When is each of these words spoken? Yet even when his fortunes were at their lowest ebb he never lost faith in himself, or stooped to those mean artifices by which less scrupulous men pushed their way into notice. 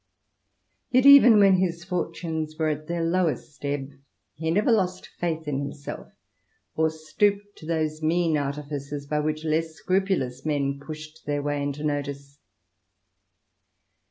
Yet 0.95 1.05
even 1.05 1.37
when 1.37 1.57
his 1.57 1.83
fortunes 1.83 2.57
were 2.57 2.69
at 2.69 2.87
their 2.87 3.03
lowest 3.03 3.63
ebb 3.63 3.91
he 4.33 4.49
never 4.49 4.71
lost 4.71 5.05
faith 5.05 5.47
in 5.47 5.59
himself, 5.59 6.11
or 6.75 6.89
stooped 6.89 7.55
to 7.57 7.67
those 7.67 8.01
mean 8.01 8.35
artifices 8.35 9.05
by 9.05 9.19
which 9.19 9.45
less 9.45 9.75
scrupulous 9.75 10.43
men 10.43 10.79
pushed 10.79 11.27
their 11.27 11.43
way 11.43 11.61
into 11.61 11.83
notice. 11.83 12.39